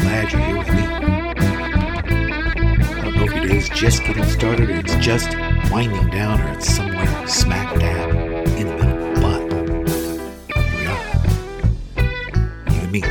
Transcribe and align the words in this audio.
glad 0.00 0.32
you're 0.32 0.42
here 0.42 0.56
with 0.58 0.68
me. 0.68 0.82
I 2.96 3.00
don't 3.02 3.14
know 3.16 3.24
if 3.24 3.34
your 3.34 3.46
day's 3.46 3.68
just 3.68 4.04
getting 4.04 4.24
started 4.24 4.70
or 4.70 4.76
it's 4.76 4.94
just 4.96 5.28
winding 5.70 6.08
down 6.10 6.40
or 6.40 6.52
it's 6.52 6.74
somewhere 6.74 7.26
smack 7.28 7.78
dab 7.78 8.10
in 8.56 8.66
the 8.66 8.76
middle. 8.76 9.20
But 9.20 9.40
here 10.54 10.78
we 10.78 10.86
are. 10.86 11.04
You 12.72 12.80
and 12.80 12.92
me. 12.92 13.02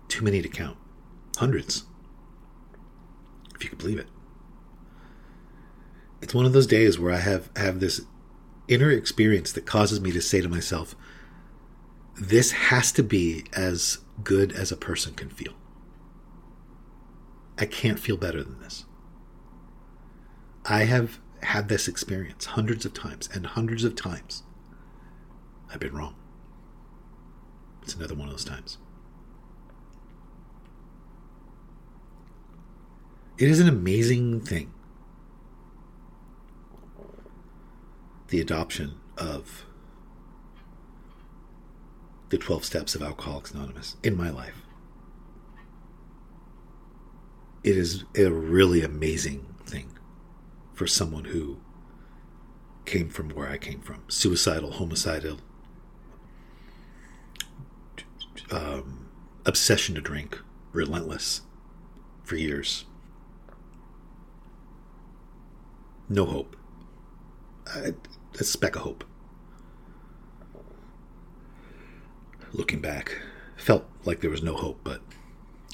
too 0.09 0.25
many 0.25 0.41
to 0.41 0.49
count. 0.49 0.79
Hundreds. 1.37 1.85
If 3.55 3.63
you 3.63 3.69
could 3.69 3.79
believe 3.79 3.99
it. 3.99 4.09
It's 6.23 6.35
one 6.35 6.47
of 6.47 6.53
those 6.53 6.69
days 6.69 6.99
where 6.99 7.13
I 7.13 7.19
have, 7.19 7.51
have 7.57 7.81
this 7.81 8.03
inner 8.69 8.91
experience 8.91 9.53
that 9.53 9.67
causes 9.67 10.01
me 10.01 10.13
to 10.13 10.21
say 10.23 10.41
to 10.41 10.49
myself, 10.49 10.95
this 12.19 12.53
has 12.53 12.93
to 12.93 13.03
be 13.03 13.45
as 13.53 13.99
good 14.23 14.53
as 14.53 14.71
a 14.71 14.77
person 14.77 15.15
can 15.15 15.29
feel. 15.29 15.53
I 17.59 17.67
can't 17.67 17.99
feel 17.99 18.17
better 18.17 18.43
than 18.43 18.61
this. 18.61 18.85
I 20.65 20.85
have 20.85 21.19
had 21.43 21.69
this 21.69 21.89
experience 21.89 22.45
hundreds 22.45 22.87
of 22.87 22.95
times, 22.95 23.29
and 23.35 23.45
hundreds 23.45 23.83
of 23.83 23.97
times 23.97 24.45
I've 25.73 25.81
been 25.81 25.95
wrong. 25.95 26.15
It's 27.83 27.95
another 27.95 28.15
one 28.15 28.29
of 28.29 28.35
those 28.35 28.45
times. 28.45 28.79
It 33.39 33.49
is 33.49 33.59
an 33.59 33.69
amazing 33.69 34.43
thing. 34.43 34.73
The 38.33 38.41
adoption 38.41 38.95
of 39.19 39.67
the 42.31 42.39
12 42.39 42.65
steps 42.65 42.95
of 42.95 43.03
Alcoholics 43.03 43.51
Anonymous 43.51 43.97
in 44.03 44.17
my 44.17 44.31
life. 44.31 44.63
It 47.63 47.77
is 47.77 48.05
a 48.17 48.31
really 48.31 48.81
amazing 48.81 49.45
thing 49.67 49.99
for 50.73 50.87
someone 50.87 51.27
who 51.27 51.59
came 52.87 53.11
from 53.11 53.29
where 53.29 53.51
I 53.51 53.59
came 53.59 53.83
from 53.83 54.03
suicidal, 54.09 54.73
homicidal, 54.73 55.37
um, 58.51 59.11
obsession 59.45 59.95
to 59.97 60.01
drink, 60.01 60.39
relentless 60.73 61.43
for 62.25 62.37
years. 62.37 62.87
No 66.09 66.25
hope. 66.25 66.57
A, 67.77 67.93
a 68.41 68.45
speck 68.45 68.77
of 68.77 68.83
hope. 68.83 69.05
Looking 72.53 72.81
back, 72.81 73.19
felt 73.57 73.85
like 74.05 74.21
there 74.21 74.31
was 74.31 74.43
no 74.43 74.55
hope, 74.55 74.81
but 74.85 75.01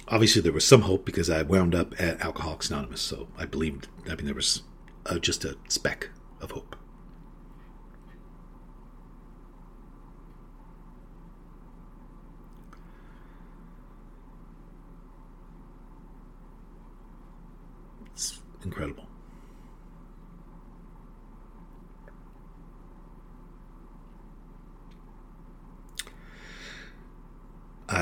obviously 0.07 0.43
there 0.43 0.53
was 0.53 0.65
some 0.65 0.83
hope 0.83 1.05
because 1.05 1.29
I 1.31 1.43
wound 1.43 1.75
up 1.75 2.01
at 2.01 2.21
Alcoholics 2.21 2.71
Anonymous, 2.71 3.01
so 3.01 3.29
I 3.37 3.47
believed, 3.47 3.89
I 4.07 4.15
mean, 4.15 4.27
there 4.27 4.35
was 4.35 4.63
uh, 5.07 5.19
just 5.19 5.45
a 5.45 5.57
speck 5.69 6.11
of 6.41 6.53
hope. 6.53 6.77
It's 18.13 18.41
incredible. 18.65 19.08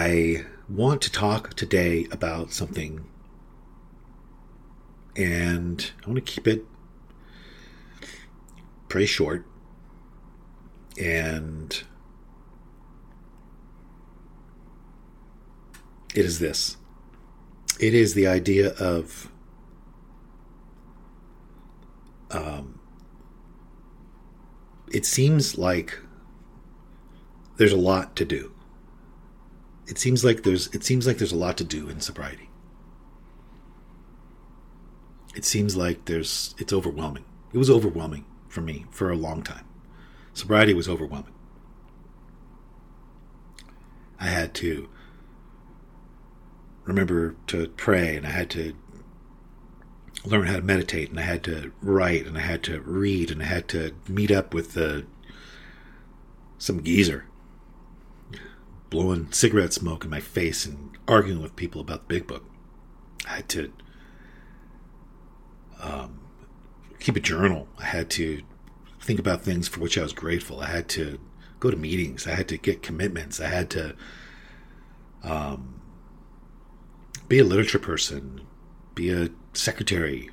I 0.08 0.44
want 0.68 1.02
to 1.02 1.10
talk 1.10 1.54
today 1.54 2.06
about 2.12 2.52
something, 2.52 3.04
and 5.16 5.90
I 6.00 6.08
want 6.08 6.24
to 6.24 6.32
keep 6.32 6.46
it 6.46 6.64
pretty 8.88 9.06
short. 9.06 9.44
And 10.96 11.82
it 16.14 16.24
is 16.24 16.38
this. 16.38 16.76
It 17.80 17.92
is 17.92 18.14
the 18.14 18.28
idea 18.28 18.74
of 18.74 19.28
um, 22.30 22.78
it 24.92 25.04
seems 25.04 25.58
like 25.58 25.98
there's 27.56 27.72
a 27.72 27.76
lot 27.76 28.14
to 28.14 28.24
do 28.24 28.55
it 29.86 29.98
seems 29.98 30.24
like 30.24 30.42
there's 30.42 30.68
it 30.74 30.84
seems 30.84 31.06
like 31.06 31.18
there's 31.18 31.32
a 31.32 31.36
lot 31.36 31.56
to 31.58 31.64
do 31.64 31.88
in 31.88 32.00
sobriety. 32.00 32.50
It 35.34 35.44
seems 35.44 35.76
like 35.76 36.06
there's 36.06 36.54
it's 36.58 36.72
overwhelming. 36.72 37.24
It 37.52 37.58
was 37.58 37.70
overwhelming 37.70 38.24
for 38.48 38.60
me 38.60 38.86
for 38.90 39.10
a 39.10 39.16
long 39.16 39.42
time. 39.42 39.64
Sobriety 40.32 40.74
was 40.74 40.88
overwhelming. 40.88 41.32
I 44.18 44.26
had 44.26 44.54
to 44.54 44.88
remember 46.84 47.36
to 47.48 47.68
pray 47.68 48.16
and 48.16 48.26
I 48.26 48.30
had 48.30 48.50
to 48.50 48.74
learn 50.24 50.46
how 50.46 50.56
to 50.56 50.62
meditate 50.62 51.10
and 51.10 51.20
I 51.20 51.24
had 51.24 51.44
to 51.44 51.72
write 51.82 52.26
and 52.26 52.36
I 52.36 52.40
had 52.40 52.62
to 52.64 52.80
read 52.80 53.30
and 53.30 53.42
I 53.42 53.46
had 53.46 53.68
to 53.68 53.94
meet 54.08 54.30
up 54.30 54.54
with 54.54 54.76
uh, 54.76 55.02
some 56.58 56.82
geezer 56.82 57.26
blowing 58.90 59.30
cigarette 59.32 59.72
smoke 59.72 60.04
in 60.04 60.10
my 60.10 60.20
face 60.20 60.66
and 60.66 60.96
arguing 61.08 61.42
with 61.42 61.56
people 61.56 61.80
about 61.80 62.08
the 62.08 62.14
big 62.14 62.26
book. 62.26 62.44
I 63.26 63.36
had 63.36 63.48
to 63.50 63.72
um, 65.80 66.20
keep 67.00 67.16
a 67.16 67.20
journal. 67.20 67.68
I 67.78 67.84
had 67.84 68.10
to 68.10 68.42
think 69.00 69.18
about 69.18 69.42
things 69.42 69.68
for 69.68 69.80
which 69.80 69.98
I 69.98 70.02
was 70.02 70.12
grateful. 70.12 70.60
I 70.60 70.66
had 70.66 70.88
to 70.90 71.18
go 71.60 71.70
to 71.70 71.76
meetings. 71.76 72.26
I 72.26 72.34
had 72.34 72.48
to 72.48 72.56
get 72.56 72.82
commitments. 72.82 73.40
I 73.40 73.48
had 73.48 73.70
to 73.70 73.94
um, 75.22 75.80
be 77.28 77.38
a 77.38 77.44
literature 77.44 77.78
person, 77.78 78.42
be 78.94 79.10
a 79.10 79.30
secretary, 79.52 80.30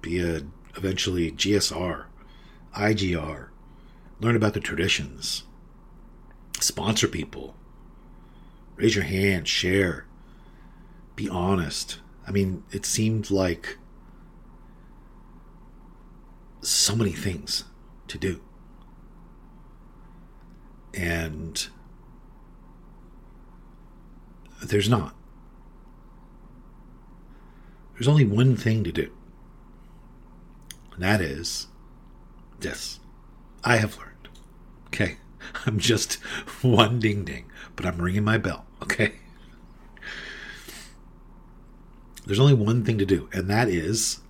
be 0.00 0.20
a 0.20 0.42
eventually 0.76 1.30
GSR, 1.30 2.06
IGR, 2.76 3.48
learn 4.20 4.36
about 4.36 4.54
the 4.54 4.60
traditions, 4.60 5.44
sponsor 6.60 7.08
people, 7.08 7.54
raise 8.82 8.96
your 8.96 9.04
hand, 9.04 9.46
share, 9.46 10.06
be 11.14 11.28
honest. 11.28 12.00
I 12.26 12.32
mean, 12.32 12.64
it 12.72 12.84
seemed 12.84 13.30
like 13.30 13.78
so 16.62 16.96
many 16.96 17.12
things 17.12 17.62
to 18.08 18.18
do. 18.18 18.40
And 20.94 21.68
there's 24.64 24.88
not. 24.88 25.14
There's 27.94 28.08
only 28.08 28.24
one 28.24 28.56
thing 28.56 28.82
to 28.82 28.90
do. 28.90 29.12
And 30.94 31.04
that 31.04 31.20
is 31.20 31.68
this. 32.58 32.98
I 33.62 33.76
have 33.76 33.96
learned. 33.96 34.28
Okay? 34.88 35.18
I'm 35.66 35.78
just 35.78 36.14
one 36.62 36.98
ding 36.98 37.24
ding, 37.24 37.44
but 37.76 37.86
I'm 37.86 38.02
ringing 38.02 38.24
my 38.24 38.38
bell. 38.38 38.66
Okay? 38.82 39.12
There's 42.26 42.40
only 42.40 42.54
one 42.54 42.84
thing 42.84 42.98
to 42.98 43.06
do, 43.06 43.28
and 43.32 43.48
that 43.48 43.68
is 43.68 44.20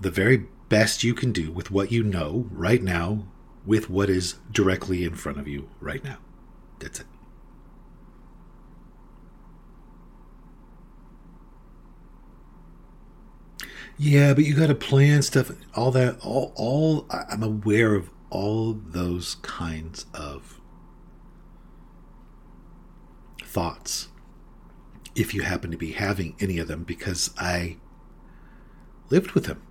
the 0.00 0.10
very 0.10 0.46
best 0.68 1.04
you 1.04 1.14
can 1.14 1.32
do 1.32 1.50
with 1.50 1.70
what 1.70 1.92
you 1.92 2.02
know 2.02 2.46
right 2.50 2.82
now, 2.82 3.26
with 3.64 3.90
what 3.90 4.10
is 4.10 4.36
directly 4.50 5.04
in 5.04 5.14
front 5.14 5.38
of 5.38 5.46
you 5.46 5.68
right 5.80 6.02
now. 6.02 6.18
That's 6.78 7.00
it. 7.00 7.06
Yeah, 13.98 14.34
but 14.34 14.44
you 14.44 14.54
got 14.54 14.68
to 14.68 14.74
plan 14.74 15.22
stuff, 15.22 15.52
all 15.76 15.90
that, 15.92 16.18
all, 16.24 16.52
all. 16.56 17.06
I'm 17.10 17.42
aware 17.42 17.94
of 17.94 18.10
all 18.30 18.72
those 18.72 19.36
kinds 19.42 20.06
of 20.14 20.60
thoughts. 23.52 24.08
If 25.14 25.34
you 25.34 25.42
happen 25.42 25.70
to 25.70 25.76
be 25.76 25.92
having 25.92 26.34
any 26.40 26.58
of 26.58 26.68
them, 26.68 26.84
because 26.84 27.30
I 27.36 27.76
lived 29.10 29.32
with 29.32 29.44
them, 29.44 29.62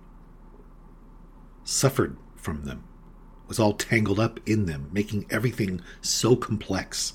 suffered 1.64 2.16
from 2.36 2.64
them, 2.64 2.84
was 3.48 3.58
all 3.58 3.72
tangled 3.72 4.20
up 4.20 4.38
in 4.46 4.66
them, 4.66 4.88
making 4.92 5.26
everything 5.30 5.82
so 6.00 6.36
complex. 6.36 7.14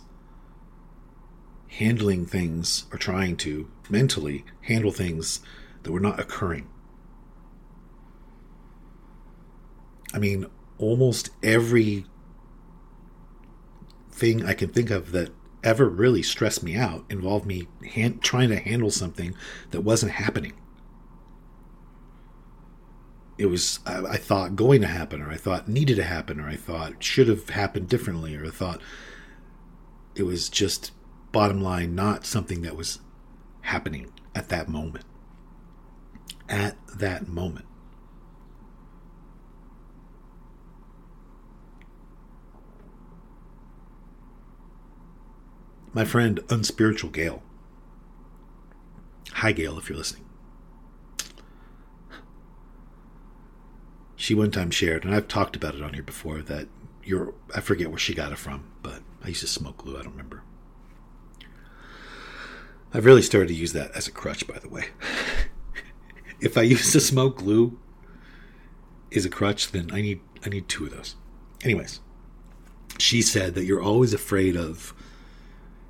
Handling 1.69 2.25
things 2.25 2.85
or 2.91 2.97
trying 2.97 3.37
to 3.37 3.69
mentally 3.89 4.43
handle 4.61 4.91
things 4.91 5.39
that 5.83 5.91
were 5.91 5.99
not 5.99 6.19
occurring. 6.19 6.67
I 10.13 10.19
mean, 10.19 10.47
almost 10.77 11.29
every 11.43 12.05
thing 14.11 14.45
I 14.45 14.53
can 14.53 14.69
think 14.69 14.89
of 14.89 15.11
that 15.11 15.31
ever 15.63 15.89
really 15.89 16.23
stressed 16.23 16.63
me 16.63 16.75
out 16.75 17.05
involved 17.09 17.45
me 17.45 17.67
hand, 17.93 18.21
trying 18.21 18.49
to 18.49 18.57
handle 18.57 18.91
something 18.91 19.35
that 19.71 19.81
wasn't 19.81 20.13
happening. 20.13 20.53
It 23.37 23.47
was, 23.47 23.79
I, 23.85 24.03
I, 24.03 24.17
thought, 24.17 24.55
going 24.55 24.81
to 24.81 24.87
happen, 24.87 25.21
or 25.21 25.29
I 25.29 25.37
thought 25.37 25.67
needed 25.67 25.97
to 25.97 26.03
happen, 26.03 26.39
or 26.39 26.47
I 26.47 26.55
thought 26.55 27.03
should 27.03 27.27
have 27.27 27.49
happened 27.49 27.87
differently, 27.87 28.35
or 28.35 28.47
I 28.47 28.49
thought 28.49 28.81
it 30.15 30.23
was 30.23 30.49
just, 30.49 30.91
bottom 31.31 31.61
line, 31.61 31.93
not 31.93 32.25
something 32.25 32.63
that 32.63 32.75
was 32.75 32.99
happening 33.61 34.11
at 34.33 34.49
that 34.49 34.67
moment. 34.67 35.05
At 36.49 36.77
that 36.97 37.27
moment. 37.27 37.66
My 45.97 46.05
friend 46.05 46.39
Unspiritual 46.51 47.09
Gail. 47.09 47.41
Hi, 49.31 49.51
Gail, 49.51 49.79
if 49.79 49.89
you're 49.89 49.97
listening. 49.97 50.25
She 54.15 54.35
one 54.35 54.51
time 54.51 54.69
shared, 54.69 55.03
and 55.03 55.15
I've 55.15 55.27
talked 55.27 55.55
about 55.55 55.73
it 55.73 55.81
on 55.81 55.95
here 55.95 56.03
before, 56.03 56.43
that 56.43 56.67
you're, 57.03 57.33
I 57.55 57.61
forget 57.61 57.89
where 57.89 57.97
she 57.97 58.13
got 58.13 58.31
it 58.31 58.37
from, 58.37 58.65
but 58.83 59.01
I 59.23 59.29
used 59.29 59.41
to 59.41 59.47
smoke 59.47 59.77
glue, 59.77 59.97
I 59.97 60.03
don't 60.03 60.11
remember. 60.11 60.43
I've 62.93 63.05
really 63.05 63.23
started 63.23 63.47
to 63.47 63.55
use 63.55 63.73
that 63.73 63.89
as 63.95 64.07
a 64.07 64.11
crutch, 64.11 64.45
by 64.45 64.59
the 64.59 64.69
way. 64.69 64.89
if 66.39 66.59
I 66.59 66.61
used 66.61 66.91
to 66.91 66.99
smoke 66.99 67.37
glue 67.37 67.79
is 69.09 69.25
a 69.25 69.31
crutch, 69.31 69.71
then 69.71 69.89
I 69.91 70.01
need 70.01 70.19
I 70.45 70.49
need 70.49 70.69
two 70.69 70.85
of 70.85 70.91
those. 70.91 71.15
Anyways, 71.63 72.01
she 72.99 73.23
said 73.23 73.55
that 73.55 73.65
you're 73.65 73.81
always 73.81 74.13
afraid 74.13 74.55
of 74.55 74.93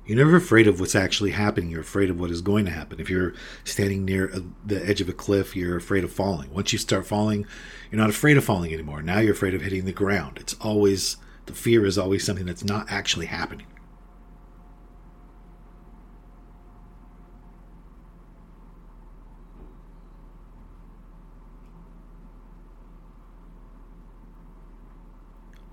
you're 0.08 0.16
never 0.16 0.36
afraid 0.36 0.66
of 0.66 0.80
what's 0.80 0.94
actually 0.94 1.32
happening. 1.32 1.68
You're 1.68 1.82
afraid 1.82 2.08
of 2.08 2.18
what 2.18 2.30
is 2.30 2.40
going 2.40 2.64
to 2.64 2.70
happen. 2.70 2.98
If 2.98 3.10
you're 3.10 3.34
standing 3.62 4.06
near 4.06 4.30
uh, 4.34 4.40
the 4.64 4.82
edge 4.88 5.02
of 5.02 5.08
a 5.10 5.12
cliff, 5.12 5.54
you're 5.54 5.76
afraid 5.76 6.02
of 6.02 6.10
falling. 6.10 6.50
Once 6.50 6.72
you 6.72 6.78
start 6.78 7.06
falling, 7.06 7.46
you're 7.90 8.00
not 8.00 8.08
afraid 8.08 8.38
of 8.38 8.44
falling 8.44 8.72
anymore. 8.72 9.02
Now 9.02 9.18
you're 9.18 9.34
afraid 9.34 9.52
of 9.52 9.60
hitting 9.60 9.84
the 9.84 9.92
ground. 9.92 10.38
It's 10.40 10.54
always, 10.62 11.18
the 11.44 11.52
fear 11.52 11.84
is 11.84 11.98
always 11.98 12.24
something 12.24 12.46
that's 12.46 12.64
not 12.64 12.90
actually 12.90 13.26
happening. 13.26 13.66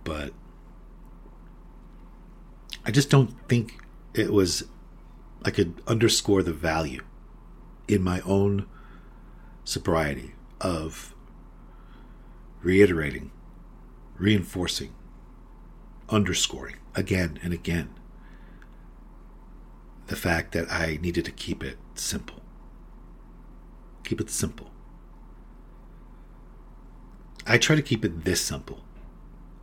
But 0.04 0.34
I 2.86 2.92
just 2.92 3.10
don't 3.10 3.34
think 3.48 3.85
it 4.18 4.32
was 4.32 4.64
I 5.44 5.52
could 5.52 5.82
underscore 5.86 6.42
the 6.42 6.54
value 6.54 7.04
in 7.88 8.02
my 8.02 8.22
own 8.22 8.68
sobriety 9.64 10.34
of 10.60 11.14
reiterating, 12.64 13.32
reinforcing, 14.18 14.96
underscoring 16.10 16.78
again 16.96 17.40
and 17.44 17.54
again 17.54 17.90
the 20.08 20.16
fact 20.16 20.52
that 20.54 20.72
I 20.72 20.98
needed 21.02 21.26
to 21.26 21.32
keep 21.32 21.64
it 21.64 21.78
simple. 21.96 22.42
Keep 24.04 24.22
it 24.22 24.30
simple. 24.30 24.72
I 27.48 27.58
try 27.58 27.76
to 27.76 27.82
keep 27.82 28.06
it 28.06 28.24
this 28.24 28.42
simple. 28.42 28.84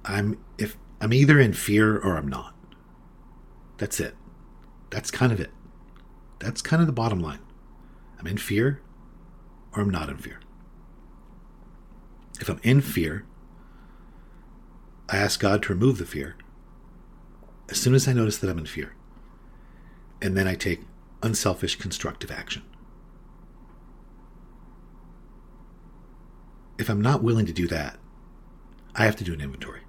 I'm 0.04 0.38
if 0.58 0.76
I'm 1.00 1.12
either 1.12 1.40
in 1.40 1.52
fear 1.52 1.98
or 1.98 2.16
I'm 2.16 2.28
not. 2.28 2.54
That's 3.78 3.98
it. 4.00 4.14
That's 4.92 5.10
kind 5.10 5.32
of 5.32 5.40
it. 5.40 5.50
That's 6.38 6.60
kind 6.60 6.82
of 6.82 6.86
the 6.86 6.92
bottom 6.92 7.20
line. 7.20 7.40
I'm 8.20 8.26
in 8.26 8.36
fear 8.36 8.82
or 9.74 9.82
I'm 9.82 9.90
not 9.90 10.10
in 10.10 10.18
fear. 10.18 10.38
If 12.38 12.50
I'm 12.50 12.60
in 12.62 12.82
fear, 12.82 13.24
I 15.08 15.16
ask 15.16 15.40
God 15.40 15.62
to 15.62 15.72
remove 15.72 15.96
the 15.96 16.04
fear 16.04 16.36
as 17.70 17.80
soon 17.80 17.94
as 17.94 18.06
I 18.06 18.12
notice 18.12 18.36
that 18.36 18.50
I'm 18.50 18.58
in 18.58 18.66
fear. 18.66 18.94
And 20.20 20.36
then 20.36 20.46
I 20.46 20.54
take 20.54 20.82
unselfish, 21.22 21.76
constructive 21.76 22.30
action. 22.30 22.62
If 26.76 26.90
I'm 26.90 27.00
not 27.00 27.22
willing 27.22 27.46
to 27.46 27.52
do 27.52 27.66
that, 27.68 27.96
I 28.94 29.06
have 29.06 29.16
to 29.16 29.24
do 29.24 29.32
an 29.32 29.40
inventory. 29.40 29.81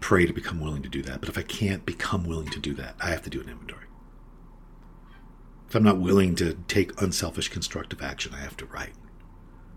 Pray 0.00 0.26
to 0.26 0.32
become 0.32 0.60
willing 0.60 0.82
to 0.82 0.88
do 0.88 1.02
that. 1.02 1.20
But 1.20 1.28
if 1.28 1.38
I 1.38 1.42
can't 1.42 1.84
become 1.86 2.24
willing 2.24 2.50
to 2.50 2.58
do 2.58 2.74
that, 2.74 2.94
I 3.00 3.10
have 3.10 3.22
to 3.22 3.30
do 3.30 3.40
an 3.40 3.48
inventory. 3.48 3.86
If 5.68 5.74
I'm 5.74 5.82
not 5.82 6.00
willing 6.00 6.34
to 6.36 6.54
take 6.66 7.00
unselfish, 7.00 7.48
constructive 7.48 8.02
action, 8.02 8.34
I 8.34 8.40
have 8.40 8.56
to 8.58 8.66
write 8.66 8.94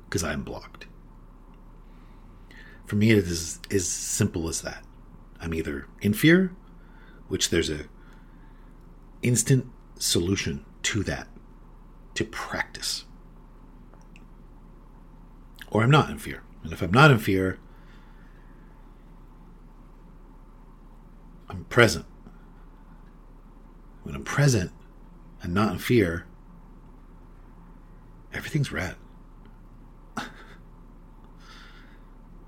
because 0.05 0.23
I'm 0.23 0.43
blocked. 0.43 0.87
For 2.85 2.95
me, 2.95 3.11
it 3.11 3.19
is 3.19 3.59
as 3.69 3.87
simple 3.87 4.47
as 4.47 4.61
that. 4.61 4.83
I'm 5.39 5.53
either 5.53 5.87
in 6.01 6.13
fear, 6.13 6.53
which 7.27 7.49
there's 7.49 7.69
a 7.69 7.85
instant 9.21 9.65
solution 9.97 10.65
to 10.83 11.03
that, 11.03 11.27
to 12.15 12.25
practice, 12.25 13.05
or 15.69 15.83
I'm 15.83 15.91
not 15.91 16.09
in 16.09 16.17
fear. 16.17 16.43
And 16.63 16.73
if 16.73 16.81
I'm 16.81 16.91
not 16.91 17.11
in 17.11 17.19
fear, 17.19 17.59
I'm 21.51 21.65
present. 21.65 22.05
When 24.03 24.15
I'm 24.15 24.24
present 24.24 24.72
and 25.43 25.53
not 25.53 25.74
in 25.74 25.79
fear, 25.79 26.25
everything's 28.34 28.72
red. 28.72 28.96
I 30.17 30.24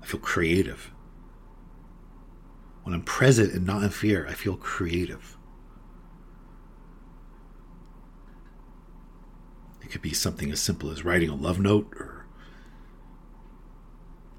feel 0.04 0.20
creative. 0.20 0.90
When 2.82 2.94
I'm 2.94 3.02
present 3.02 3.52
and 3.52 3.66
not 3.66 3.82
in 3.82 3.90
fear, 3.90 4.26
I 4.26 4.32
feel 4.32 4.56
creative. 4.56 5.36
It 9.82 9.90
could 9.90 10.02
be 10.02 10.14
something 10.14 10.50
as 10.50 10.60
simple 10.60 10.90
as 10.90 11.04
writing 11.04 11.28
a 11.28 11.34
love 11.34 11.60
note 11.60 11.92
or 12.00 12.24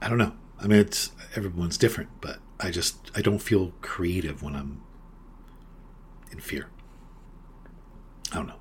I 0.01 0.09
don't 0.09 0.17
know. 0.17 0.33
I 0.59 0.65
mean, 0.65 0.79
it's 0.79 1.11
everyone's 1.35 1.77
different, 1.77 2.09
but 2.19 2.39
I 2.59 2.71
just 2.71 3.11
I 3.15 3.21
don't 3.21 3.39
feel 3.39 3.73
creative 3.81 4.41
when 4.41 4.55
I'm 4.55 4.81
in 6.31 6.39
fear. 6.39 6.69
I 8.31 8.35
don't 8.35 8.47
know. 8.47 8.59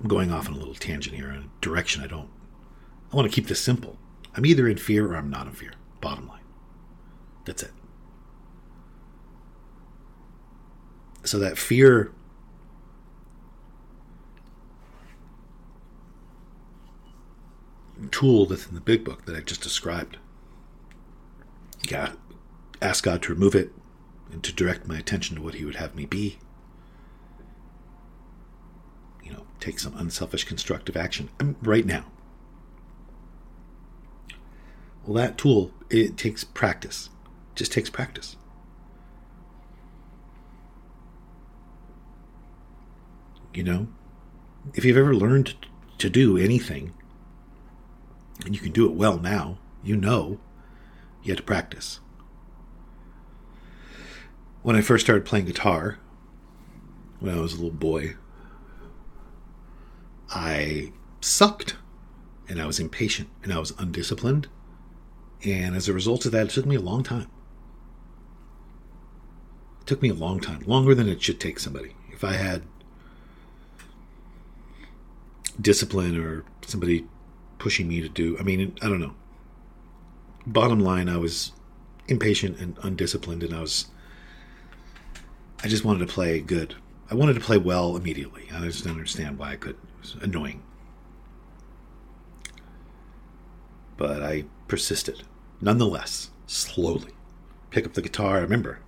I'm 0.00 0.08
going 0.08 0.32
off 0.32 0.48
on 0.48 0.54
a 0.54 0.58
little 0.58 0.74
tangent 0.74 1.16
here 1.16 1.30
in 1.30 1.36
a 1.36 1.48
direction 1.60 2.02
I 2.02 2.08
don't. 2.08 2.28
I 3.12 3.16
want 3.16 3.30
to 3.30 3.34
keep 3.34 3.46
this 3.46 3.60
simple. 3.60 3.96
I'm 4.34 4.46
either 4.46 4.66
in 4.66 4.78
fear 4.78 5.12
or 5.12 5.16
I'm 5.16 5.30
not 5.30 5.46
in 5.46 5.52
fear. 5.52 5.72
Bottom 6.00 6.26
line. 6.28 6.40
That's 7.44 7.62
it. 7.62 7.72
So 11.24 11.38
that 11.38 11.56
fear 11.56 12.12
tool 18.10 18.46
that's 18.46 18.66
in 18.66 18.74
the 18.74 18.80
big 18.80 19.04
book 19.04 19.24
that 19.26 19.36
I 19.36 19.40
just 19.40 19.60
described. 19.60 20.16
Yeah, 21.88 22.12
ask 22.82 23.04
God 23.04 23.22
to 23.22 23.32
remove 23.32 23.54
it 23.54 23.72
and 24.30 24.42
to 24.42 24.52
direct 24.52 24.86
my 24.86 24.98
attention 24.98 25.36
to 25.36 25.42
what 25.42 25.54
He 25.54 25.64
would 25.64 25.76
have 25.76 25.94
me 25.94 26.06
be. 26.06 26.38
You 29.22 29.32
know, 29.32 29.46
take 29.60 29.78
some 29.78 29.96
unselfish, 29.96 30.44
constructive 30.44 30.96
action 30.96 31.30
right 31.62 31.86
now. 31.86 32.06
Well, 35.04 35.14
that 35.14 35.38
tool, 35.38 35.72
it 35.90 36.16
takes 36.16 36.44
practice. 36.44 37.10
It 37.52 37.56
just 37.56 37.72
takes 37.72 37.90
practice. 37.90 38.36
You 43.52 43.64
know, 43.64 43.88
if 44.74 44.84
you've 44.84 44.96
ever 44.96 45.14
learned 45.14 45.54
to 45.98 46.08
do 46.08 46.38
anything, 46.38 46.94
and 48.44 48.54
you 48.54 48.60
can 48.60 48.72
do 48.72 48.86
it 48.86 48.94
well 48.94 49.18
now, 49.18 49.58
you 49.84 49.96
know 49.96 50.40
you 51.22 51.32
had 51.32 51.38
to 51.38 51.44
practice. 51.44 52.00
When 54.62 54.76
I 54.76 54.80
first 54.80 55.04
started 55.04 55.24
playing 55.24 55.46
guitar, 55.46 55.98
when 57.20 57.36
I 57.36 57.40
was 57.40 57.52
a 57.52 57.56
little 57.56 57.70
boy, 57.70 58.14
I 60.30 60.92
sucked 61.20 61.76
and 62.48 62.60
I 62.60 62.66
was 62.66 62.78
impatient 62.78 63.28
and 63.42 63.52
I 63.52 63.58
was 63.58 63.72
undisciplined. 63.78 64.48
And 65.44 65.74
as 65.74 65.88
a 65.88 65.92
result 65.92 66.24
of 66.26 66.32
that, 66.32 66.46
it 66.46 66.50
took 66.50 66.66
me 66.66 66.76
a 66.76 66.80
long 66.80 67.02
time. 67.02 67.28
It 69.80 69.86
took 69.86 70.00
me 70.00 70.10
a 70.10 70.14
long 70.14 70.40
time, 70.40 70.60
longer 70.66 70.94
than 70.94 71.08
it 71.08 71.22
should 71.22 71.40
take 71.40 71.58
somebody. 71.58 71.94
If 72.12 72.22
I 72.22 72.34
had 72.34 72.62
discipline 75.60 76.16
or 76.16 76.44
somebody 76.64 77.06
pushing 77.58 77.88
me 77.88 78.00
to 78.00 78.08
do, 78.08 78.36
I 78.38 78.42
mean, 78.42 78.76
I 78.80 78.88
don't 78.88 79.00
know 79.00 79.14
bottom 80.46 80.80
line, 80.80 81.08
I 81.08 81.16
was 81.16 81.52
impatient 82.08 82.58
and 82.58 82.76
undisciplined, 82.82 83.42
and 83.42 83.54
I 83.54 83.60
was. 83.60 83.86
I 85.62 85.68
just 85.68 85.84
wanted 85.84 86.06
to 86.06 86.12
play 86.12 86.40
good. 86.40 86.74
I 87.10 87.14
wanted 87.14 87.34
to 87.34 87.40
play 87.40 87.58
well 87.58 87.96
immediately. 87.96 88.48
I 88.52 88.60
just 88.62 88.82
didn't 88.82 88.96
understand 88.96 89.38
why 89.38 89.52
I 89.52 89.56
couldn't. 89.56 89.84
It 89.84 90.00
was 90.00 90.16
annoying. 90.22 90.62
But 93.96 94.22
I 94.22 94.44
persisted. 94.66 95.22
Nonetheless, 95.60 96.30
slowly. 96.46 97.12
Pick 97.70 97.86
up 97.86 97.92
the 97.92 98.02
guitar. 98.02 98.38
I 98.38 98.40
remember. 98.40 98.80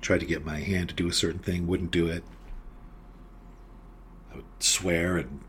Tried 0.00 0.20
to 0.20 0.26
get 0.26 0.44
my 0.44 0.60
hand 0.60 0.88
to 0.88 0.94
do 0.94 1.08
a 1.08 1.12
certain 1.12 1.40
thing, 1.40 1.66
wouldn't 1.66 1.90
do 1.90 2.06
it. 2.06 2.24
I 4.32 4.36
would 4.36 4.44
swear 4.58 5.16
and 5.16 5.40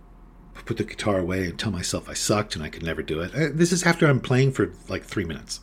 put 0.65 0.77
the 0.77 0.83
guitar 0.83 1.19
away 1.19 1.45
and 1.45 1.57
tell 1.57 1.71
myself 1.71 2.09
I 2.09 2.13
sucked 2.13 2.55
and 2.55 2.63
I 2.63 2.69
could 2.69 2.83
never 2.83 3.01
do 3.01 3.21
it. 3.21 3.33
Uh, 3.33 3.49
this 3.51 3.71
is 3.71 3.83
after 3.83 4.07
I'm 4.07 4.19
playing 4.19 4.51
for 4.51 4.71
like 4.88 5.03
three 5.03 5.25
minutes. 5.25 5.61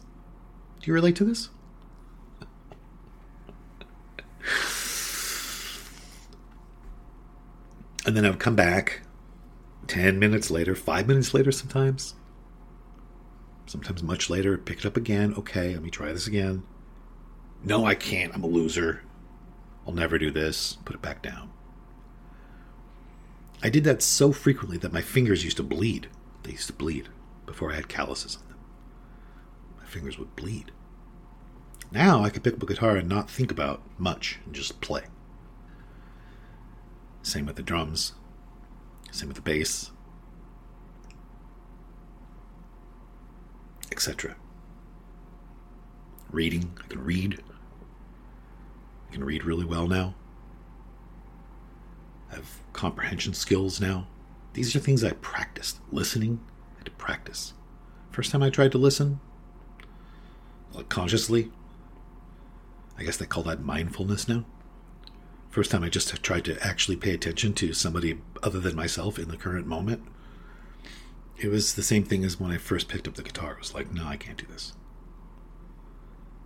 Do 0.80 0.86
you 0.90 0.94
relate 0.94 1.16
to 1.16 1.25
this? 1.25 1.50
Then 8.16 8.25
I 8.25 8.30
would 8.30 8.40
come 8.40 8.56
back 8.56 9.02
10 9.88 10.18
minutes 10.18 10.50
later, 10.50 10.75
five 10.75 11.06
minutes 11.06 11.35
later, 11.35 11.52
sometimes. 11.52 12.14
Sometimes 13.66 14.02
much 14.02 14.30
later, 14.30 14.56
pick 14.56 14.78
it 14.78 14.87
up 14.87 14.96
again. 14.96 15.35
Okay, 15.37 15.75
let 15.75 15.82
me 15.82 15.90
try 15.90 16.14
this 16.14 16.26
again. 16.26 16.62
No, 17.62 17.85
I 17.85 17.94
can't. 17.94 18.35
I'm 18.35 18.42
a 18.42 18.46
loser. 18.46 19.02
I'll 19.87 19.92
never 19.92 20.16
do 20.16 20.30
this. 20.30 20.78
Put 20.87 20.96
it 20.96 21.02
back 21.02 21.20
down. 21.20 21.50
I 23.62 23.68
did 23.68 23.85
that 23.85 24.00
so 24.00 24.32
frequently 24.32 24.78
that 24.78 24.94
my 24.94 25.02
fingers 25.02 25.44
used 25.44 25.58
to 25.58 25.62
bleed. 25.62 26.08
They 26.42 26.52
used 26.52 26.68
to 26.68 26.73
bleed 26.73 27.11
before 27.44 27.70
I 27.70 27.75
had 27.75 27.88
calluses 27.88 28.38
on 28.40 28.49
them. 28.49 28.58
My 29.76 29.85
fingers 29.85 30.18
would 30.18 30.35
bleed. 30.37 30.73
Now 31.92 32.25
I 32.25 32.30
could 32.30 32.42
pick 32.42 32.54
up 32.54 32.62
a 32.62 32.66
guitar 32.66 32.96
and 32.96 33.11
not 33.11 33.30
think 33.30 33.50
about 33.50 33.82
much 33.99 34.38
and 34.46 34.54
just 34.54 34.80
play. 34.80 35.02
Same 37.26 37.47
with 37.47 37.56
the 37.56 37.62
drums. 37.62 38.12
Same 39.11 39.26
with 39.26 39.35
the 39.35 39.42
bass. 39.42 39.90
Etc. 43.90 44.37
Reading. 46.30 46.78
I 46.85 46.87
can 46.87 47.02
read. 47.02 47.42
I 49.09 49.12
can 49.12 49.25
read 49.25 49.45
really 49.45 49.64
well 49.64 49.88
now. 49.88 50.14
I 52.30 52.37
have 52.37 52.61
comprehension 52.73 53.35
skills 53.35 53.80
now. 53.80 54.06
These 54.52 54.76
are 54.76 54.78
things 54.78 55.02
I 55.02 55.11
practiced. 55.11 55.80
Listening, 55.90 56.38
I 56.76 56.78
had 56.78 56.87
to 56.87 56.92
practice. 56.92 57.54
First 58.12 58.30
time 58.30 58.45
I 58.45 58.50
tried 58.50 58.71
to 58.71 58.78
listen, 58.78 59.18
like 60.73 60.88
consciously, 60.88 61.50
I 62.97 63.02
guess 63.02 63.16
they 63.16 63.26
call 63.26 63.42
that 63.42 63.62
mindfulness 63.62 64.28
now. 64.28 64.45
First 65.56 65.70
time 65.70 65.84
I 65.84 65.88
just 65.88 66.22
tried 66.22 66.44
to 66.44 66.62
actually 66.62 66.96
pay 66.96 67.14
attention 67.14 67.54
to 67.54 67.72
somebody 67.72 68.20
other 68.42 68.60
than 68.60 68.76
myself 68.76 69.18
in 69.18 69.28
the 69.28 69.38
current 69.38 69.66
moment. 69.66 70.02
It 71.38 71.48
was 71.48 71.76
the 71.76 71.82
same 71.82 72.04
thing 72.04 72.26
as 72.26 72.38
when 72.38 72.50
I 72.50 72.58
first 72.58 72.88
picked 72.88 73.08
up 73.08 73.14
the 73.14 73.22
guitar. 73.22 73.52
It 73.52 73.60
was 73.60 73.72
like, 73.72 73.90
no, 73.90 74.04
I 74.04 74.18
can't 74.18 74.36
do 74.36 74.44
this. 74.44 74.75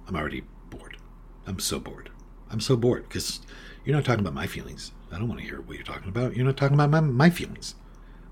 I'm 0.07 0.15
already 0.15 0.45
bored. 0.71 0.97
I'm 1.45 1.59
so 1.59 1.81
bored. 1.81 2.11
I'm 2.53 2.61
so 2.61 2.77
bored 2.77 3.09
because 3.09 3.41
you're 3.85 3.97
not 3.97 4.05
talking 4.05 4.21
about 4.21 4.33
my 4.33 4.47
feelings. 4.47 4.93
I 5.11 5.19
don't 5.19 5.27
want 5.27 5.41
to 5.41 5.47
hear 5.49 5.61
what 5.61 5.75
you're 5.75 5.85
talking 5.85 6.09
about. 6.09 6.37
You're 6.37 6.47
not 6.47 6.57
talking 6.57 6.77
about 6.77 6.91
my, 6.91 7.01
my 7.01 7.31
feelings. 7.31 7.75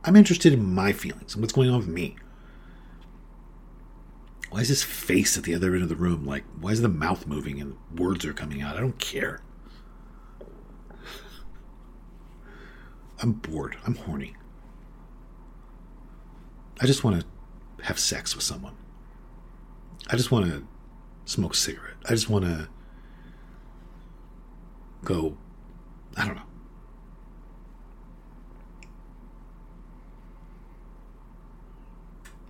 I'm 0.04 0.14
interested 0.14 0.52
in 0.52 0.64
my 0.64 0.92
feelings 0.92 1.34
and 1.34 1.42
what's 1.42 1.54
going 1.54 1.70
on 1.70 1.78
with 1.78 1.88
me. 1.88 2.14
Why 4.50 4.60
is 4.60 4.68
this 4.68 4.84
face 4.84 5.36
at 5.36 5.42
the 5.42 5.56
other 5.56 5.74
end 5.74 5.82
of 5.82 5.88
the 5.88 5.96
room? 5.96 6.24
Like, 6.24 6.44
why 6.60 6.70
is 6.70 6.82
the 6.82 6.88
mouth 6.88 7.26
moving 7.26 7.60
and 7.60 7.76
words 7.98 8.24
are 8.24 8.32
coming 8.32 8.62
out? 8.62 8.76
I 8.76 8.80
don't 8.80 9.00
care. 9.00 9.40
I'm 13.20 13.32
bored. 13.32 13.76
I'm 13.84 13.94
horny. 13.94 14.34
I 16.80 16.86
just 16.86 17.02
want 17.02 17.20
to 17.20 17.84
have 17.84 17.98
sex 17.98 18.34
with 18.34 18.44
someone. 18.44 18.76
I 20.08 20.16
just 20.16 20.30
want 20.30 20.46
to 20.46 20.66
smoke 21.24 21.54
a 21.54 21.56
cigarette. 21.56 21.96
I 22.06 22.10
just 22.10 22.30
want 22.30 22.44
to 22.44 22.68
go, 25.04 25.36
I 26.16 26.26
don't 26.26 26.36
know. 26.36 26.42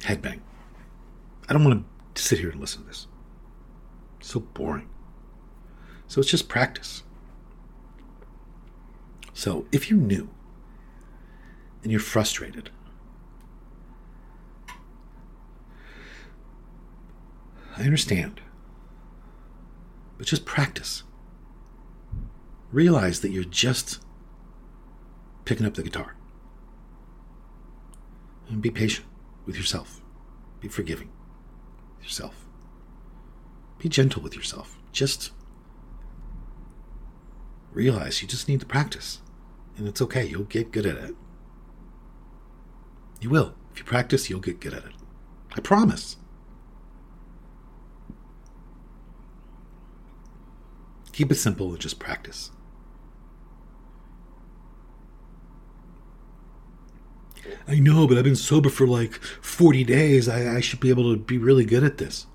Headbang. 0.01 0.41
I 1.49 1.53
don't 1.53 1.65
want 1.65 1.85
to 2.15 2.23
sit 2.23 2.39
here 2.39 2.51
and 2.51 2.61
listen 2.61 2.83
to 2.83 2.89
this. 2.89 3.07
It's 4.21 4.29
so 4.31 4.41
boring. 4.41 4.89
So 6.07 6.21
it's 6.21 6.31
just 6.31 6.49
practice. 6.49 7.03
So 9.33 9.67
if 9.73 9.91
you're 9.91 9.99
new 9.99 10.29
and 11.83 11.93
you're 11.93 12.01
frustrated, 12.01 12.71
I 17.77 17.83
understand. 17.83 18.41
But 20.17 20.27
just 20.27 20.45
practice. 20.45 21.05
Realize 22.73 23.21
that 23.21 23.31
you're 23.31 23.45
just 23.45 24.01
picking 25.45 25.65
up 25.65 25.75
the 25.75 25.85
guitar. 25.85 26.17
And 28.49 28.61
be 28.61 28.71
patient 28.71 29.07
with 29.47 29.57
yourself. 29.57 30.01
Be 30.61 30.69
forgiving 30.69 31.11
yourself. 32.03 32.47
Be 33.79 33.89
gentle 33.89 34.23
with 34.23 34.35
yourself. 34.35 34.77
Just 34.91 35.31
realize 37.73 38.23
you 38.23 38.29
just 38.29 38.49
need 38.49 38.59
to 38.61 38.67
practice. 38.67 39.21
And 39.77 39.87
it's 39.87 40.03
okay. 40.03 40.27
You'll 40.27 40.45
get 40.45 40.73
good 40.73 40.85
at 40.87 40.97
it. 40.97 41.15
You 43.21 43.31
will. 43.31 43.55
If 43.73 43.79
you 43.79 43.85
practice, 43.85 44.31
you'll 44.31 44.41
get 44.41 44.61
good 44.61 44.75
at 44.75 44.85
it. 44.85 44.93
I 45.57 45.61
promise. 45.61 46.17
Keep 51.13 51.33
it 51.33 51.37
simple 51.37 51.71
and 51.71 51.81
just 51.81 51.99
practice. 51.99 52.53
I 57.67 57.81
know, 57.81 58.07
but 58.07 58.17
I've 58.17 58.25
been 58.25 58.37
sober 58.37 58.69
for 58.69 58.87
like 58.87 59.15
40 59.15 59.85
days. 59.85 60.29
I, 60.29 60.57
I 60.57 60.61
should 60.61 60.81
be 60.81 60.91
able 60.91 61.13
to 61.13 61.19
be 61.19 61.37
really 61.37 61.65
good 61.65 61.85
at 61.85 61.99
this. 61.99 62.27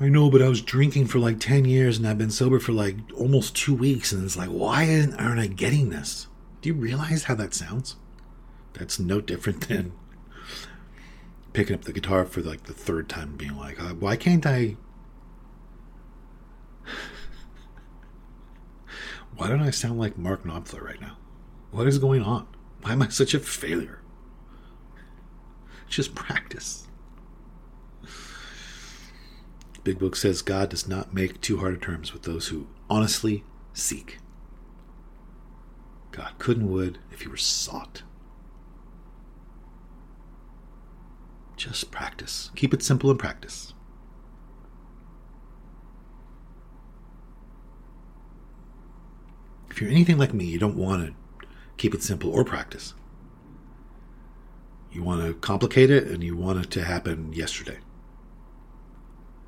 I 0.00 0.08
know, 0.08 0.30
but 0.30 0.42
I 0.42 0.48
was 0.48 0.62
drinking 0.62 1.06
for 1.06 1.18
like 1.18 1.40
10 1.40 1.64
years 1.64 1.98
and 1.98 2.06
I've 2.06 2.18
been 2.18 2.30
sober 2.30 2.58
for 2.58 2.72
like 2.72 2.96
almost 3.16 3.56
two 3.56 3.74
weeks. 3.74 4.12
And 4.12 4.24
it's 4.24 4.36
like, 4.36 4.48
why 4.48 5.06
aren't 5.18 5.40
I 5.40 5.46
getting 5.46 5.90
this? 5.90 6.26
Do 6.62 6.68
you 6.68 6.74
realize 6.74 7.24
how 7.24 7.34
that 7.36 7.54
sounds? 7.54 7.96
That's 8.74 8.98
no 8.98 9.20
different 9.20 9.60
than 9.68 9.92
picking 11.52 11.74
up 11.74 11.82
the 11.84 11.92
guitar 11.92 12.24
for 12.26 12.42
like 12.42 12.64
the 12.64 12.74
third 12.74 13.08
time 13.08 13.30
and 13.30 13.38
being 13.38 13.56
like, 13.56 13.80
uh, 13.80 13.94
why 13.94 14.16
can't 14.16 14.44
I? 14.44 14.76
why 19.36 19.48
don't 19.48 19.62
I 19.62 19.70
sound 19.70 19.98
like 19.98 20.18
Mark 20.18 20.44
Knopfler 20.44 20.82
right 20.82 21.00
now? 21.00 21.16
What 21.70 21.86
is 21.86 21.98
going 21.98 22.22
on? 22.22 22.46
Why 22.82 22.92
am 22.92 23.02
I 23.02 23.08
such 23.08 23.32
a 23.34 23.40
failure? 23.40 24.00
Just 25.88 26.14
practice. 26.14 26.86
Big 29.84 29.98
Book 29.98 30.16
says 30.16 30.42
God 30.42 30.70
does 30.70 30.88
not 30.88 31.12
make 31.14 31.40
too 31.40 31.58
hard 31.58 31.74
of 31.74 31.80
terms 31.80 32.12
with 32.12 32.22
those 32.22 32.48
who 32.48 32.66
honestly 32.88 33.44
seek. 33.74 34.18
God 36.10 36.32
could 36.38 36.56
and 36.56 36.70
would 36.70 36.98
if 37.12 37.20
he 37.20 37.28
were 37.28 37.36
sought. 37.36 38.02
Just 41.64 41.90
practice. 41.90 42.50
Keep 42.56 42.74
it 42.74 42.82
simple 42.82 43.08
and 43.08 43.18
practice. 43.18 43.72
If 49.70 49.80
you're 49.80 49.90
anything 49.90 50.18
like 50.18 50.34
me, 50.34 50.44
you 50.44 50.58
don't 50.58 50.76
want 50.76 51.06
to 51.06 51.14
keep 51.78 51.94
it 51.94 52.02
simple 52.02 52.30
or 52.30 52.44
practice. 52.44 52.92
You 54.92 55.02
want 55.02 55.22
to 55.22 55.32
complicate 55.32 55.90
it 55.90 56.06
and 56.06 56.22
you 56.22 56.36
want 56.36 56.62
it 56.62 56.70
to 56.72 56.84
happen 56.84 57.32
yesterday. 57.32 57.78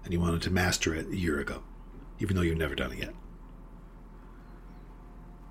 And 0.03 0.15
you 0.15 0.19
wanted 0.19 0.41
to 0.41 0.51
master 0.51 0.95
it 0.95 1.09
a 1.09 1.17
year 1.19 1.39
ago, 1.39 1.65
even 2.19 2.35
though 2.35 2.41
you've 2.43 2.57
never 2.57 2.75
done 2.75 2.93
it 2.93 2.99
yet. 3.01 3.13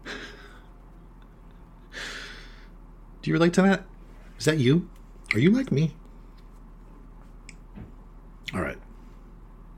Do 3.21 3.29
you 3.29 3.33
relate 3.33 3.53
to 3.53 3.61
that? 3.61 3.85
Is 4.39 4.45
that 4.45 4.57
you? 4.57 4.89
Are 5.35 5.39
you 5.39 5.51
like 5.51 5.71
me? 5.71 5.93
All 8.55 8.61
right. 8.61 8.77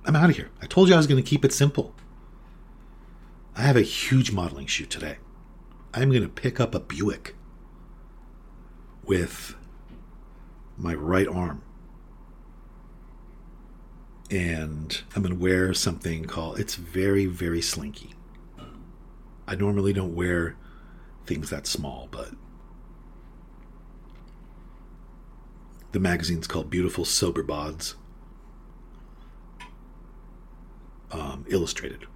I'm 0.05 0.15
out 0.15 0.29
of 0.29 0.35
here. 0.35 0.51
I 0.61 0.67
told 0.67 0.87
you 0.87 0.93
I 0.93 0.97
was 0.97 1.07
going 1.07 1.21
to 1.21 1.27
keep 1.27 1.43
it 1.43 1.51
simple. 1.51 1.95
I 3.55 3.61
have 3.61 3.75
a 3.75 3.81
huge 3.81 4.31
modeling 4.31 4.67
shoot 4.67 4.91
today. 4.91 5.17
I'm 5.95 6.09
going 6.09 6.21
to 6.21 6.29
pick 6.29 6.59
up 6.59 6.75
a 6.75 6.79
Buick 6.79 7.35
with 9.03 9.55
my 10.77 10.93
right 10.93 11.27
arm. 11.27 11.63
And 14.29 15.01
I'm 15.15 15.23
going 15.23 15.35
to 15.35 15.41
wear 15.41 15.73
something 15.73 16.25
called, 16.25 16.59
it's 16.59 16.75
very, 16.75 17.25
very 17.25 17.61
slinky. 17.61 18.13
I 19.47 19.55
normally 19.55 19.93
don't 19.93 20.13
wear 20.13 20.55
things 21.25 21.49
that 21.49 21.65
small, 21.65 22.09
but 22.11 22.31
the 25.93 25.99
magazine's 25.99 26.45
called 26.45 26.69
Beautiful 26.69 27.05
Sober 27.05 27.43
Bods 27.43 27.95
um, 31.11 31.45
Illustrated. 31.47 32.07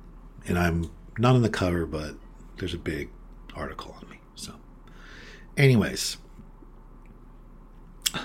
And 0.47 0.58
I'm 0.58 0.89
not 1.17 1.36
on 1.36 1.41
the 1.41 1.49
cover, 1.49 1.86
but 1.86 2.15
there's 2.58 2.73
a 2.73 2.80
big 2.80 3.10
article 3.56 3.95
on 4.01 4.10
me. 4.10 4.19
So, 4.36 4.56
anyways, 5.58 6.17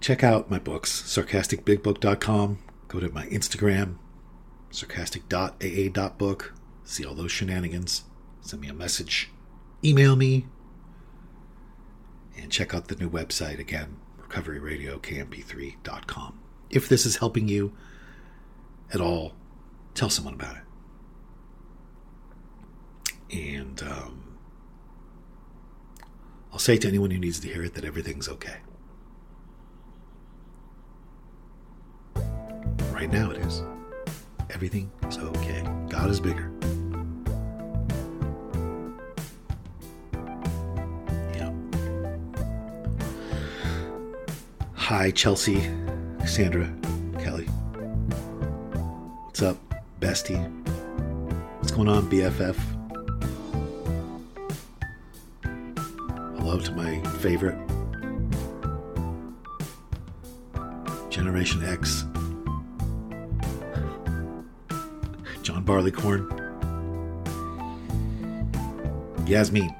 check 0.00 0.24
out 0.24 0.50
my 0.50 0.58
books, 0.58 1.02
sarcasticbigbook.com. 1.02 2.58
Go 2.88 3.00
to 3.00 3.10
my 3.10 3.26
Instagram, 3.26 3.96
sarcastic.aa.book. 4.70 6.54
See 6.84 7.04
all 7.04 7.14
those 7.14 7.32
shenanigans. 7.32 8.04
Send 8.40 8.60
me 8.60 8.68
a 8.68 8.74
message. 8.74 9.30
Email 9.84 10.16
me. 10.16 10.46
And 12.36 12.50
check 12.50 12.74
out 12.74 12.88
the 12.88 12.96
new 12.96 13.08
website 13.08 13.58
again, 13.58 13.96
recoveryradiokmp3.com. 14.20 16.41
If 16.72 16.88
this 16.88 17.04
is 17.04 17.16
helping 17.16 17.48
you 17.48 17.72
at 18.92 19.00
all, 19.00 19.34
tell 19.94 20.10
someone 20.10 20.34
about 20.34 20.56
it. 20.56 20.62
And 23.30 23.82
um, 23.82 24.38
I'll 26.52 26.58
say 26.58 26.76
to 26.78 26.88
anyone 26.88 27.10
who 27.10 27.18
needs 27.18 27.40
to 27.40 27.48
hear 27.48 27.62
it 27.62 27.74
that 27.74 27.84
everything's 27.84 28.28
okay. 28.28 28.56
Right 32.90 33.10
now 33.10 33.30
it 33.30 33.38
is. 33.38 33.62
Everything 34.50 34.90
is 35.08 35.18
okay. 35.18 35.62
God 35.88 36.10
is 36.10 36.20
bigger. 36.20 36.50
Yeah. 41.34 41.52
Hi, 44.74 45.10
Chelsea, 45.10 45.68
Sandra, 46.26 46.72
Kelly. 47.18 47.44
What's 49.24 49.42
up, 49.42 49.58
bestie? 50.00 50.40
What's 51.58 51.70
going 51.72 51.88
on, 51.88 52.08
BFF? 52.10 52.56
Hello 56.38 56.58
to 56.58 56.72
my 56.72 57.02
favorite 57.18 57.58
Generation 61.10 61.62
X, 61.64 62.04
John 65.42 65.64
Barleycorn, 65.64 66.28
Yasmin. 69.26 69.74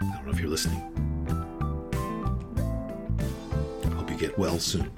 I 0.00 0.16
don't 0.16 0.26
know 0.26 0.32
if 0.32 0.40
you're 0.40 0.50
listening. 0.50 0.80
Hope 3.96 4.10
you 4.10 4.16
get 4.16 4.38
well 4.38 4.58
soon. 4.58 4.90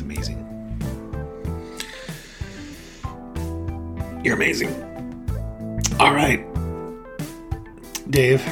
Amazing. 0.00 0.44
You're 4.24 4.34
amazing. 4.34 4.70
All 5.98 6.14
right. 6.14 6.44
Dave, 8.10 8.44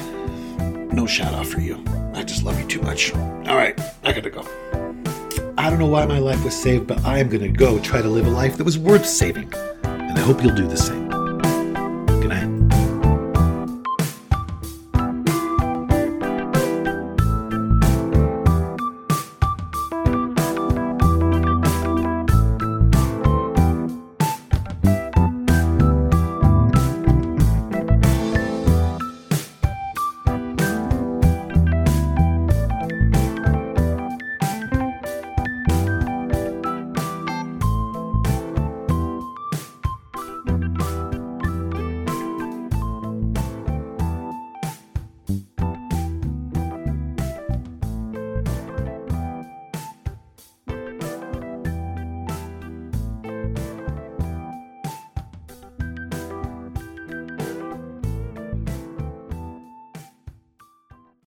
no 0.93 1.07
shout 1.07 1.33
out 1.33 1.47
for 1.47 1.61
you. 1.61 1.83
I 2.15 2.23
just 2.23 2.43
love 2.43 2.59
you 2.61 2.67
too 2.67 2.83
much. 2.83 3.15
All 3.15 3.57
right, 3.57 3.79
I 4.05 4.13
gotta 4.13 4.31
go. 4.31 4.47
I 5.59 5.71
don't 5.71 5.79
know 5.79 5.87
why 5.87 6.05
my 6.07 6.19
life 6.19 6.45
was 6.45 6.55
saved, 6.55 6.87
but 6.87 7.05
I 7.05 7.19
am 7.19 7.29
gonna 7.29 7.49
go 7.49 7.79
try 7.81 8.03
to 8.03 8.09
live 8.09 8.27
a 8.27 8.31
life 8.31 8.57
that 8.59 8.65
was 8.65 8.79
worth 8.79 9.07
saving. 9.07 9.53
And 9.85 10.19
I 10.19 10.21
hope 10.21 10.43
you'll 10.43 10.55
do 10.55 10.67
the 10.67 10.77
same. 10.77 11.06